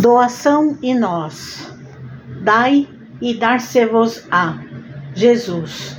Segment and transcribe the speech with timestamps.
[0.00, 1.74] Doação e nós.
[2.40, 2.86] Dai
[3.20, 4.56] e dar-se-vos-á.
[5.12, 5.96] Jesus.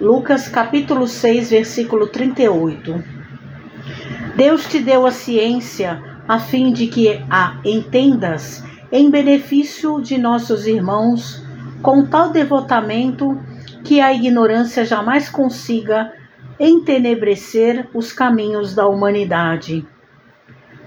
[0.00, 3.04] Lucas capítulo 6, versículo 38.
[4.34, 10.66] Deus te deu a ciência a fim de que a entendas em benefício de nossos
[10.66, 11.44] irmãos,
[11.82, 13.38] com tal devotamento
[13.84, 16.10] que a ignorância jamais consiga
[16.58, 19.86] entenebrecer os caminhos da humanidade.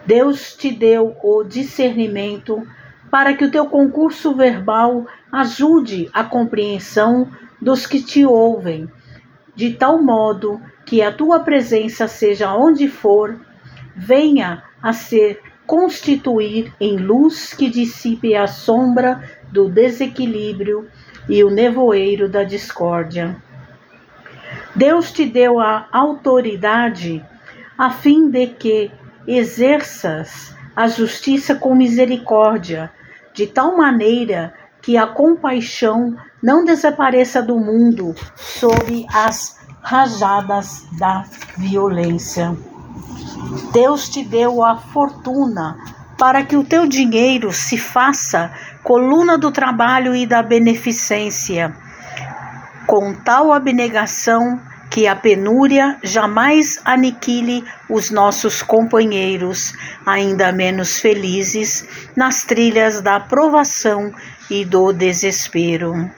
[0.05, 2.65] Deus te deu o discernimento
[3.09, 7.29] para que o teu concurso verbal ajude a compreensão
[7.61, 8.89] dos que te ouvem,
[9.55, 13.39] de tal modo que a tua presença, seja onde for,
[13.95, 20.87] venha a ser constituir em luz que dissipe a sombra do desequilíbrio
[21.27, 23.35] e o nevoeiro da discórdia.
[24.75, 27.25] Deus te deu a autoridade
[27.77, 28.91] a fim de que
[29.27, 32.91] exerças a justiça com misericórdia,
[33.33, 41.25] de tal maneira que a compaixão não desapareça do mundo sob as rajadas da
[41.57, 42.55] violência.
[43.71, 45.77] Deus te deu a fortuna
[46.17, 48.51] para que o teu dinheiro se faça
[48.83, 51.75] coluna do trabalho e da beneficência,
[52.85, 54.59] com tal abnegação
[54.95, 59.73] que a penúria jamais aniquile os nossos companheiros,
[60.05, 64.13] ainda menos felizes, nas trilhas da provação
[64.49, 66.09] e do desespero.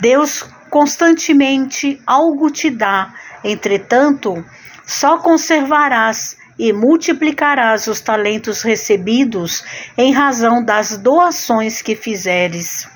[0.00, 3.12] Deus constantemente algo te dá,
[3.44, 4.42] entretanto,
[4.86, 9.62] só conservarás e multiplicarás os talentos recebidos
[9.98, 12.88] em razão das doações que fizeres.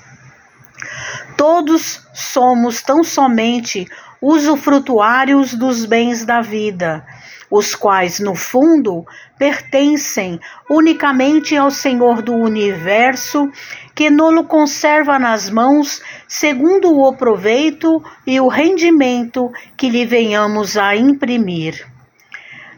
[1.37, 3.87] Todos somos tão somente
[4.19, 7.05] usufrutuários dos bens da vida,
[7.49, 9.05] os quais, no fundo,
[9.37, 13.49] pertencem unicamente ao Senhor do universo,
[13.93, 20.95] que nolo conserva nas mãos, segundo o proveito e o rendimento que lhe venhamos a
[20.95, 21.85] imprimir.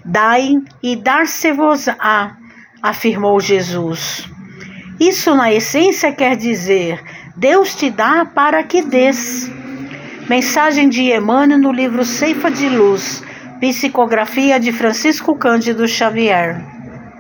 [0.04, 2.36] Dai e dar-se-vos-á,
[2.82, 4.30] afirmou Jesus.
[5.00, 7.02] Isso, na essência, quer dizer:
[7.40, 9.50] Deus te dá para que des.
[10.28, 13.24] Mensagem de Emmanuel no livro Ceifa de Luz,
[13.62, 16.62] psicografia de Francisco Cândido Xavier.